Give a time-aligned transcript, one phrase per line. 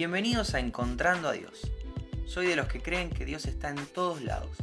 [0.00, 1.70] Bienvenidos a Encontrando a Dios.
[2.24, 4.56] Soy de los que creen que Dios está en todos lados.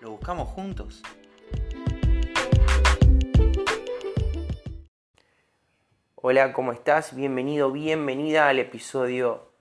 [0.00, 1.02] ¿Lo buscamos juntos?
[6.14, 7.14] Hola, ¿cómo estás?
[7.14, 9.52] Bienvenido, bienvenida al episodio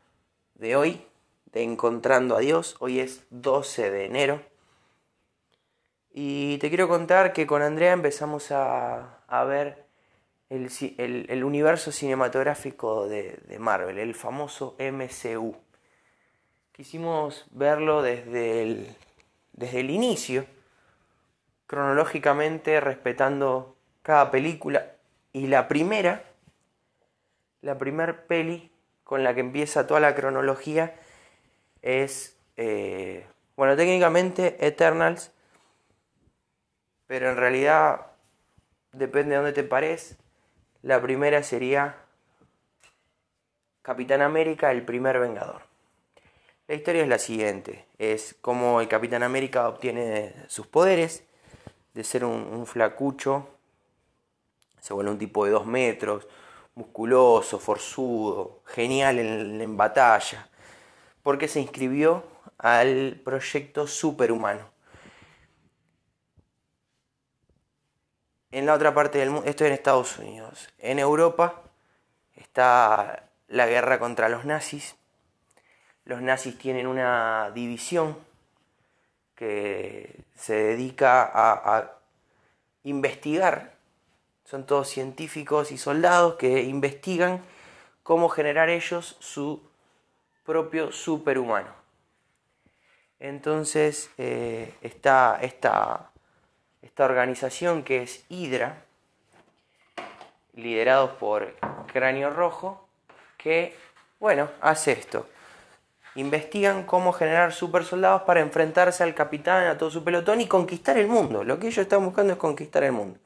[0.56, 1.06] de hoy
[1.52, 2.78] de Encontrando a Dios.
[2.80, 4.42] Hoy es 12 de enero.
[6.14, 9.83] Y te quiero contar que con Andrea empezamos a, ver
[10.50, 15.56] el, universo cinematográfico de, de, Marvel, el famoso MCU.
[16.72, 18.96] Quisimos verlo desde el,
[19.54, 20.46] desde el inicio,
[21.66, 24.92] cronológicamente respetando cada película.
[25.32, 26.24] Y la primera
[27.64, 28.72] la primer peli
[29.04, 30.96] con la que empieza toda la cronología
[31.82, 33.26] es, eh,
[33.56, 35.32] bueno, técnicamente Eternals,
[37.08, 38.08] pero en realidad
[38.92, 40.18] depende de dónde te pares.
[40.84, 41.96] La primera sería
[43.82, 45.64] Capitán América, el primer Vengador.
[46.68, 51.24] La historia es la siguiente, es cómo el Capitán América obtiene sus poderes
[51.96, 53.48] de ser un flacucho,
[54.80, 56.28] se vuelve un tipo de dos metros,
[56.76, 60.50] musculoso, forzudo, genial en, batalla,
[61.22, 62.24] porque se inscribió
[62.58, 64.73] al proyecto superhumano.
[68.54, 71.62] En la otra parte del mundo, esto en Estados Unidos, en Europa
[72.36, 74.96] está la guerra contra los nazis.
[76.06, 78.18] Los nazis tienen una división
[79.36, 81.98] que se dedica a
[82.84, 83.74] investigar
[84.46, 87.42] son todos científicos y soldados que investigan
[88.04, 89.62] cómo generar ellos su
[90.44, 91.74] propio superhumano.
[93.20, 96.12] Entonces eh, está esta,
[96.84, 98.84] esta organización que es Hydra,
[100.54, 101.56] liderados por
[101.92, 102.88] Cráneo Rojo,
[103.38, 103.76] que,
[104.20, 105.28] bueno, hace esto.
[106.16, 110.98] Investigan cómo generar super soldados para enfrentarse al capitán, a todo su pelotón y conquistar
[110.98, 111.44] el mundo.
[111.44, 113.18] Lo que ellos están buscando es conquistar el mundo.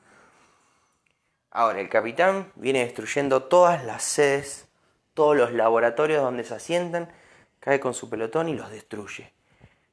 [1.52, 4.68] Ahora, el capitán viene destruyendo todas las sedes,
[5.14, 7.12] todos los laboratorios donde se asientan,
[7.60, 9.34] cae con su pelotón y los destruye.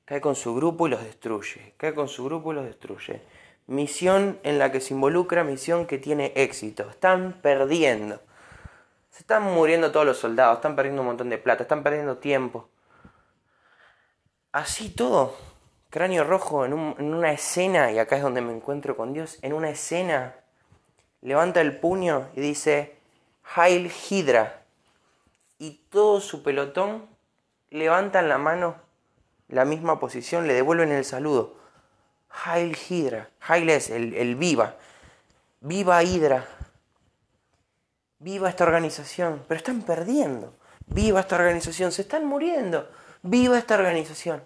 [0.04, 1.72] Cae con su grupo y los destruye.
[1.78, 3.22] Cae con su grupo y los destruye.
[3.66, 6.88] Misión en la que se involucra, misión que tiene éxito.
[6.90, 8.20] Están perdiendo.
[9.10, 12.68] Se están muriendo todos los soldados, están perdiendo un montón de plata, están perdiendo tiempo.
[14.50, 15.36] Así todo,
[15.90, 19.70] cráneo rojo en, una escena, y acá es donde me encuentro con Dios, en una
[19.70, 20.34] escena
[21.22, 22.96] levanta el puño y dice
[23.54, 24.62] Hail Hydra.
[25.58, 27.06] Y todo su pelotón
[27.70, 28.74] levantan la mano,
[29.48, 31.56] la misma posición, le devuelven el saludo.
[32.44, 33.30] Hail Hydra.
[33.40, 34.76] Hail es el, el viva.
[35.60, 36.46] Viva Hydra.
[38.18, 39.44] Viva esta organización.
[39.46, 40.54] Pero están perdiendo.
[40.86, 41.92] Viva esta organización.
[41.92, 42.90] Se están muriendo.
[43.22, 44.42] Viva esta organización.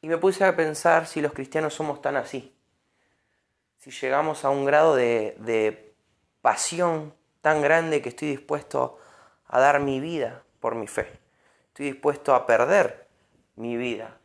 [0.00, 2.54] Y me puse a pensar si los cristianos somos tan así
[3.84, 5.94] si llegamos a un grado de,
[6.40, 7.12] pasión
[7.42, 8.98] tan grande que estoy dispuesto
[9.46, 11.06] a dar mi vida por mi fe.
[11.68, 13.06] Estoy dispuesto a perder
[13.56, 14.16] mi vida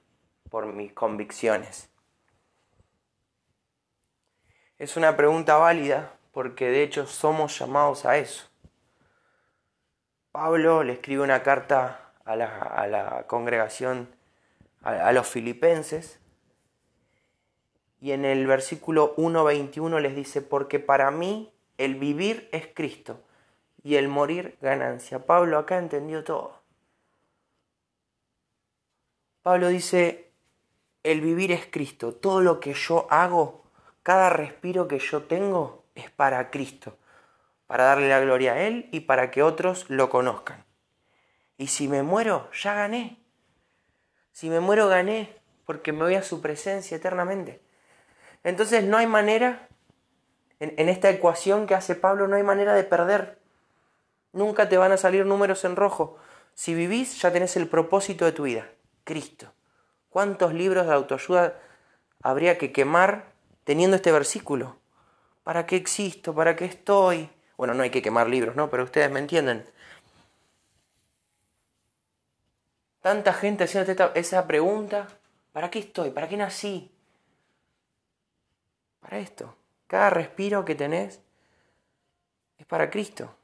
[0.50, 1.90] por mis convicciones.
[4.80, 8.48] Es una pregunta válida porque de hecho somos llamados a eso.
[10.32, 14.08] Pablo le escribe una carta a la, congregación,
[14.82, 16.20] a los filipenses,
[18.02, 23.22] y en el versículo 1.21 les dice, porque para mí el vivir es Cristo
[23.84, 25.26] y el morir ganancia.
[25.26, 26.62] Pablo acá entendió todo.
[29.42, 30.32] Pablo dice,
[31.04, 33.64] el vivir es Cristo, todo lo que yo hago,
[34.10, 36.98] cada respiro que yo tengo es para Cristo,
[37.68, 40.66] para darle la gloria a Él y para que otros lo conozcan.
[41.60, 43.20] Y si me muero, ya gané.
[44.32, 47.62] Si me muero, gané, porque me voy a su presencia eternamente.
[48.44, 49.68] Entonces no hay manera,
[50.60, 53.38] en, esta ecuación que hace Pablo, no hay manera de perder.
[54.34, 56.18] Nunca te van a salir números en rojo.
[56.56, 58.72] Si vivís, ya tenés el propósito de tu vida,
[59.04, 59.54] Cristo.
[60.10, 61.60] ¿Cuántos libros de autoayuda
[62.24, 63.38] habría que quemar
[63.70, 64.78] teniendo este versículo?
[65.44, 66.34] ¿Para qué existo?
[66.34, 67.30] ¿Para qué estoy?
[67.56, 68.68] Bueno, no hay que quemar libros, ¿no?
[68.72, 69.64] Pero ustedes me entienden.
[73.00, 75.08] Tanta gente haciendo esa pregunta,
[75.52, 76.10] ¿para qué estoy?
[76.10, 76.92] ¿Para qué nací?
[79.02, 79.56] para esto.
[79.86, 81.22] Cada respiro que tenés
[82.58, 83.36] es para Cristo.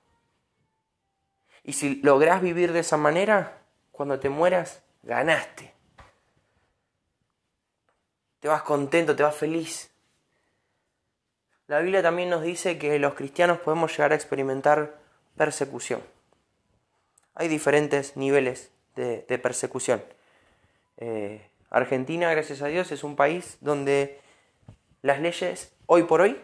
[1.62, 3.62] Y si lográs vivir de esa manera,
[3.92, 5.75] cuando te mueras, ganaste.
[8.39, 9.94] Te vas contento, te vas feliz.
[11.67, 15.00] La Biblia también nos dice que los cristianos podemos llegar a experimentar
[15.35, 16.01] persecución.
[17.33, 20.03] Hay diferentes niveles de, persecución.
[20.97, 21.41] Eh,
[21.71, 24.19] Argentina, gracias a Dios, es un país donde
[25.01, 26.39] las leyes, hoy por hoy,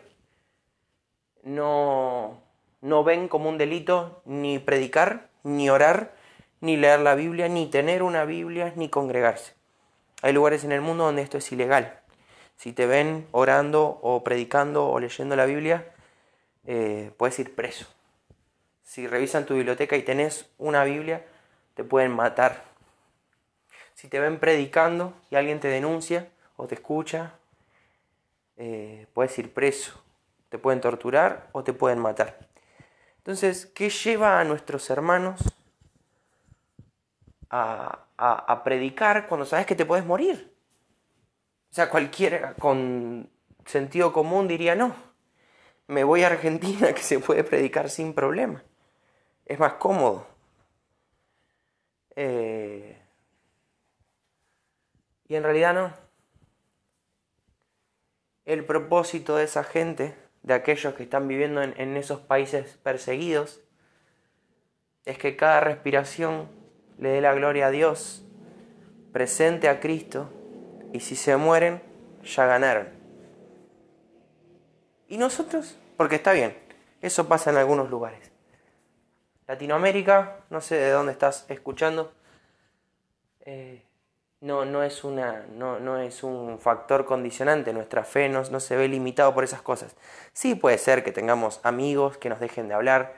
[1.44, 2.42] no,
[2.82, 6.16] no ven como un delito ni predicar, ni orar,
[6.62, 9.54] ni leer la Biblia, ni tener una Biblia, ni congregarse.
[10.24, 12.01] Hay lugares en el mundo donde esto es ilegal.
[12.62, 15.84] Si te ven orando o predicando o leyendo la Biblia,
[16.68, 17.88] eh, puedes ir preso.
[18.84, 21.26] Si revisan tu biblioteca y tenés una Biblia,
[21.74, 22.62] te pueden matar.
[23.96, 27.34] Si te ven predicando y alguien te denuncia o te escucha,
[28.58, 30.00] eh, puedes ir preso.
[30.50, 32.48] Te pueden torturar o te pueden matar.
[33.18, 35.42] Entonces, ¿qué lleva a nuestros hermanos
[37.50, 40.51] a, a predicar cuando sabes que te puedes morir?
[41.72, 43.30] O sea, cualquiera con
[43.66, 44.94] sentido común diría no.
[45.88, 48.62] Me voy a Argentina que se puede predicar sin problema.
[49.46, 50.28] Es más cómodo.
[52.18, 52.98] Eh,
[55.30, 55.94] y en realidad no.
[58.44, 63.62] El propósito de esa gente, de aquellos que están viviendo en, en esos países perseguidos,
[65.06, 66.50] es que cada respiración
[66.98, 68.26] le dé la gloria a Dios,
[69.14, 70.30] presente a Cristo
[70.94, 71.82] y si se mueren,
[72.24, 72.90] ya ganaron.
[75.08, 75.78] ¿Y nosotros?
[75.98, 76.58] Porque está bien,
[77.02, 78.32] eso pasa en algunos lugares.
[79.48, 82.14] Latinoamérica, no sé de dónde estás escuchando,
[83.42, 83.84] eh,
[84.40, 88.76] no, no, es una, no, no, es un factor condicionante, nuestra fe no, no se
[88.76, 89.96] ve limitado por esas cosas.
[90.34, 93.14] Sí puede ser que tengamos amigos que nos dejen de hablar,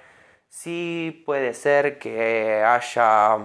[0.50, 3.38] sí puede ser que haya,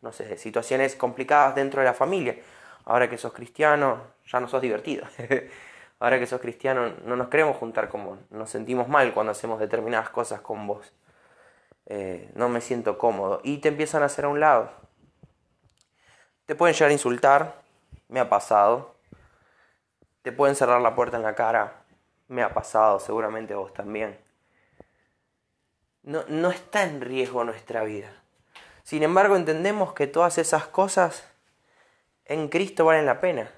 [0.00, 2.36] no sé, situaciones complicadas dentro de la familia,
[2.84, 5.06] ahora que sos cristiano, ya no sos divertido.
[6.00, 8.18] ahora que sos cristiano, no nos queremos juntar con vos.
[8.30, 10.92] Nos sentimos mal cuando hacemos determinadas cosas con vos.
[11.86, 13.40] Eh, no me siento cómodo.
[13.44, 14.70] Y te empiezan a hacer a un lado.
[16.46, 17.62] Te pueden llegar a insultar.
[18.08, 18.94] Me ha pasado.
[20.22, 21.84] Te pueden cerrar la puerta en la cara.
[22.28, 24.18] Me ha pasado, seguramente vos también.
[26.02, 28.10] No, no está en riesgo nuestra vida.
[28.82, 31.31] Sin embargo, entendemos que todas esas cosas
[32.24, 33.50] en Cristo valen la pena.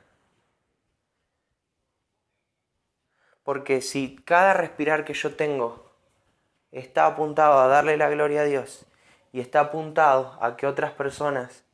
[3.42, 5.92] Porque si cada respirar que yo tengo
[6.72, 8.86] está apuntado a darle la gloria a Dios
[9.32, 11.64] y está apuntado a que otras personas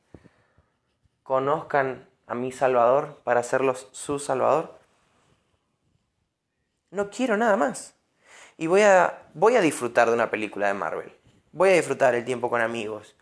[1.23, 4.79] conozcan a mi Salvador para hacerlos su Salvador,
[6.91, 7.95] no quiero nada más.
[8.57, 11.17] Y voy a, voy a disfrutar de una película de Marvel.
[11.53, 13.17] Voy a disfrutar el tiempo con amigos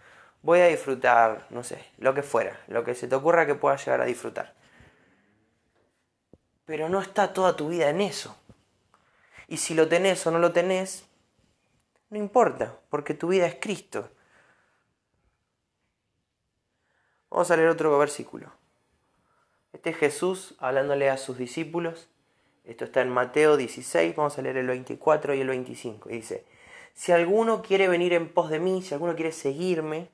[0.49, 3.85] voy a disfrutar, no sé, lo que fuera, lo que se te ocurra que puedas
[3.85, 4.55] llegar a disfrutar.
[6.65, 8.35] Pero no está toda tu vida en eso.
[9.47, 11.07] Y si lo tenés o no lo tenés,
[12.09, 14.09] no importa, porque tu vida es Cristo.
[17.29, 18.51] Vamos a leer otro versículo.
[19.75, 22.09] Este es Jesús hablándole a sus discípulos.
[22.65, 26.09] Esto está en Mateo 16, vamos a leer el 24 y el 25.
[26.09, 26.47] Y dice,
[26.95, 30.09] si alguno quiere venir en pos de mí, si alguno quiere seguirme,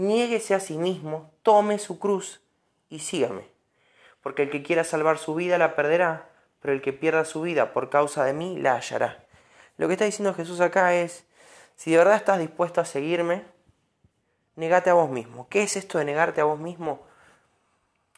[0.00, 2.40] niéguese a sí mismo, tome su cruz
[2.88, 3.48] y sígame.
[4.22, 6.28] Porque el que quiera salvar su vida la perderá,
[6.60, 9.24] pero el que pierda su vida por causa de mí la hallará.
[9.76, 11.24] Lo que está diciendo Jesús acá es,
[11.76, 13.44] si de verdad estás dispuesto a seguirme,
[14.56, 15.48] negate a vos mismo.
[15.48, 17.00] ¿Qué es esto de negarte a vos mismo?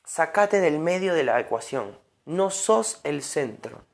[0.05, 1.99] Sacate del medio de la ecuación.
[2.25, 3.85] No sos el centro.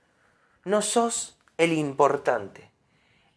[0.65, 2.71] No sos el importante.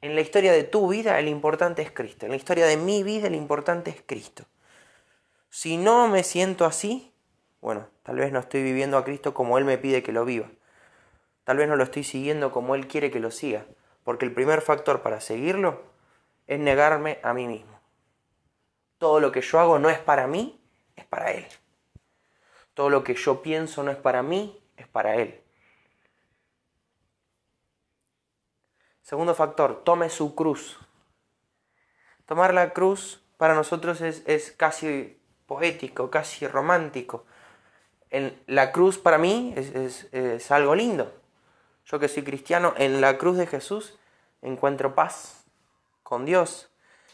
[0.01, 2.25] En la historia de tu vida el importante es Cristo.
[2.25, 4.45] En la historia de mi vida el importante es Cristo.
[5.49, 7.13] Si no me siento así,
[7.61, 10.49] bueno, tal vez no estoy viviendo a Cristo como Él me pide que lo viva.
[11.43, 13.65] Tal vez no lo estoy siguiendo como Él quiere que lo siga.
[14.03, 15.83] Porque el primer factor para seguirlo
[16.47, 17.79] es negarme a mí mismo.
[18.97, 20.59] Todo lo que yo hago no es para mí,
[20.95, 21.45] es para Él.
[22.73, 25.41] Todo lo que yo pienso no es para mí, es para Él.
[29.01, 30.79] Segundo factor, tome su cruz.
[32.25, 37.25] Tomar la cruz para nosotros es, casi poético, casi romántico.
[38.09, 41.11] En la cruz para mí es, es algo lindo.
[41.85, 43.97] Yo que soy cristiano, en la cruz de Jesús
[44.41, 45.45] encuentro paz
[46.03, 46.69] con Dios,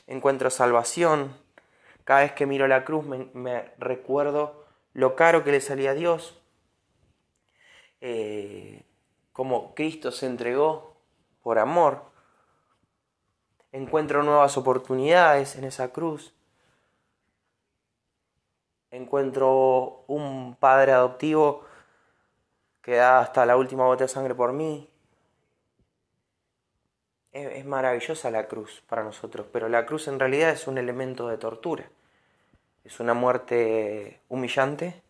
[0.07, 1.35] encuentro salvación.
[2.03, 6.41] Cada vez que miro la cruz me, recuerdo lo caro que le salía a Dios,
[8.01, 8.83] eh,
[9.33, 10.96] como Cristo se entregó
[11.47, 12.01] por amor.
[13.71, 16.33] Encuentro nuevas oportunidades en esa cruz.
[18.91, 21.63] Encuentro un padre adoptivo
[22.81, 24.89] que da hasta la última gota de sangre por mí.
[27.31, 31.37] es, maravillosa la cruz para nosotros, pero la cruz en realidad es un elemento de
[31.37, 31.89] tortura.
[32.83, 35.01] Es una muerte humillante,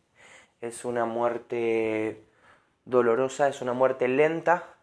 [0.61, 2.23] es una muerte
[2.85, 4.76] dolorosa, es una muerte lenta.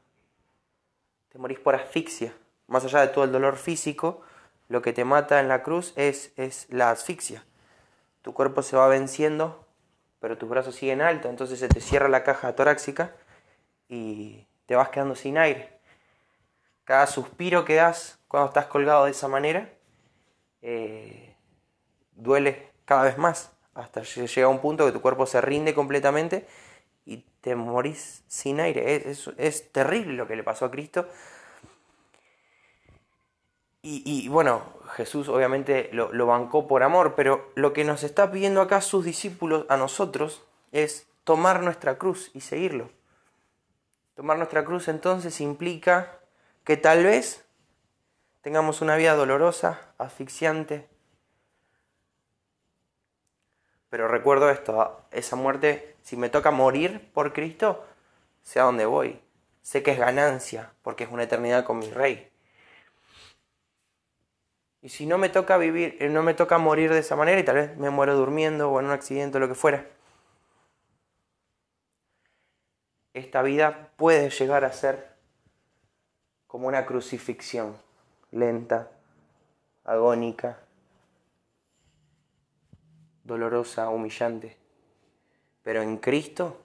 [1.35, 2.33] Te morís por asfixia.
[2.69, 4.21] Más allá de todo el dolor físico,
[4.69, 7.45] lo que te mata en la cruz es, es la asfixia.
[8.23, 9.67] Tu cuerpo se va venciendo,
[10.21, 13.17] pero tus brazos siguen altos, entonces se te cierra la caja torácica
[13.89, 15.77] y te vas quedando sin aire.
[16.85, 19.73] Cada suspiro que das cuando estás colgado de esa manera
[20.63, 21.35] eh,
[22.13, 26.47] duele cada vez más, hasta llega un punto que tu cuerpo se rinde completamente
[27.45, 29.11] te morís sin aire.
[29.11, 31.07] Es, es, terrible lo que le pasó a Cristo.
[33.87, 34.63] Y, bueno,
[34.95, 39.05] Jesús obviamente lo, lo, bancó por amor, pero lo que nos está pidiendo acá sus
[39.05, 42.89] discípulos a nosotros es tomar nuestra cruz y seguirlo.
[44.15, 46.19] Tomar nuestra cruz entonces implica
[46.65, 47.45] que tal vez
[48.41, 50.89] tengamos una vida dolorosa, asfixiante.
[53.95, 57.87] Pero recuerdo esto, esa muerte, si me toca morir por Cristo,
[58.43, 59.21] sé a dónde voy.
[59.63, 62.29] Sé que es ganancia, porque es una eternidad con mi rey.
[64.83, 67.55] Y si no me toca vivir, no me toca morir de esa manera y tal
[67.55, 69.87] vez me muero durmiendo o en un accidente o lo que fuera,
[73.13, 75.15] esta vida puede llegar a ser
[76.49, 77.77] como una crucifixión
[78.33, 78.91] lenta,
[79.85, 80.64] agónica,
[83.25, 84.57] dolorosa, humillante.
[85.63, 86.63] Pero en Cristo,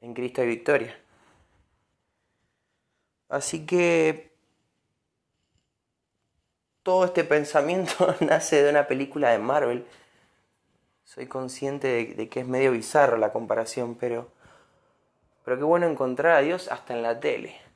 [0.00, 0.98] en Cristo hay victoria.
[3.28, 4.32] Así que
[6.82, 9.86] todo este pensamiento nace de una película de Marvel
[11.10, 14.30] soy consciente de, que es medio bizarro la comparación, pero,
[15.44, 17.69] pero qué bueno encontrar a Dios hasta en la tele.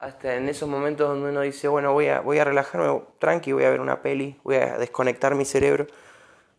[0.00, 3.64] Hasta en esos momentos donde uno dice, bueno, voy a, voy a relajarme tranqui, voy
[3.64, 5.86] a ver una peli, voy a desconectar mi cerebro,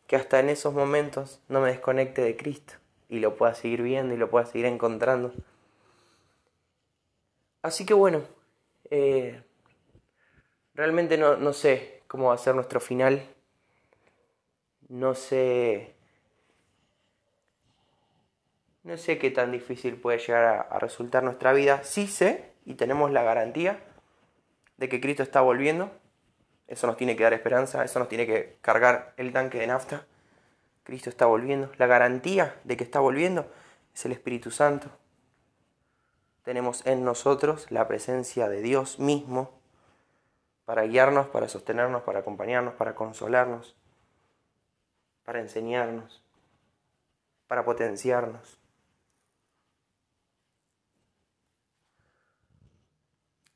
[0.08, 2.76] que hasta en esos momentos no me desconecte de Cristo
[3.10, 5.34] y lo pueda seguir viendo y lo pueda seguir encontrando.
[7.64, 8.22] Así que bueno,
[8.90, 9.44] eh,
[10.74, 13.22] realmente no, no sé cómo va a ser nuestro final
[14.92, 15.96] no sé.
[18.84, 21.84] No sé qué tan difícil puede llegar a, resultar nuestra vida.
[21.84, 23.80] Sí sé y tenemos la garantía
[24.78, 25.92] de que Cristo está volviendo.
[26.68, 30.06] Eso nos tiene que dar esperanza, eso nos tiene que cargar el tanque de nafta.
[30.84, 31.72] Cristo está volviendo.
[31.78, 33.52] La garantía de que está volviendo
[33.94, 34.90] es el Espíritu Santo.
[36.44, 39.52] Tenemos en nosotros la presencia de Dios mismo
[40.66, 43.76] para guiarnos, para sostenernos, para acompañarnos, para consolarnos
[45.24, 46.24] para enseñarnos,
[47.48, 48.61] para potenciarnos.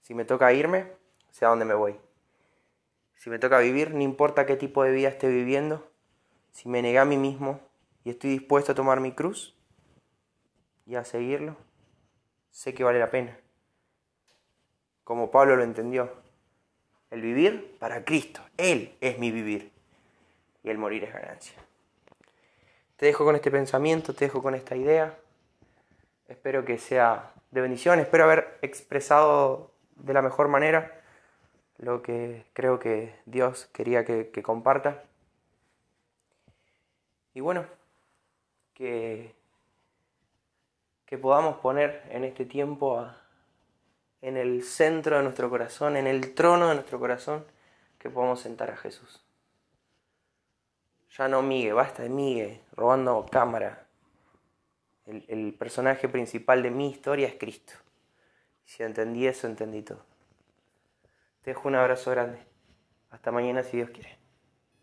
[0.06, 0.86] Si me toca irme,
[1.32, 2.00] sé a dónde me voy.
[3.16, 5.90] Si me toca vivir, no importa qué tipo de vida esté viviendo,
[6.52, 7.60] si me negué a mí mismo
[8.04, 9.58] y estoy dispuesto a tomar mi cruz
[10.86, 11.58] y a seguirlo,
[12.52, 13.36] sé que vale la pena.
[15.04, 16.14] Como Pablo lo entendió,
[17.10, 19.72] el vivir para Cristo, Él es mi vivir
[20.62, 21.58] y el morir es ganancia.
[22.98, 25.18] Te dejo con este pensamiento, te dejo con esta idea.
[26.28, 31.02] Espero que sea de bendición, espero haber expresado de la mejor manera
[31.78, 35.04] lo que creo que Dios quería que, comparta.
[37.34, 37.66] Y bueno,
[38.74, 39.36] que,
[41.06, 43.06] que podamos poner en este tiempo
[44.22, 47.46] en el centro de nuestro corazón, en el trono de nuestro corazón,
[48.00, 49.22] que podamos sentar a Jesús.
[51.18, 53.86] Ya no Migue, basta de Migue, robando cámara.
[55.06, 57.74] El, el personaje principal de mi historia es Cristo.
[58.66, 60.04] Si entendí eso, entendí todo.
[61.44, 62.40] Te dejo un abrazo grande.
[63.12, 64.15] Hasta mañana si Dios quiere.